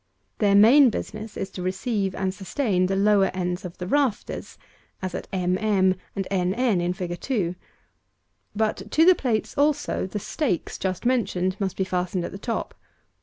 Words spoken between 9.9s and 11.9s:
the stakes just mentioned must be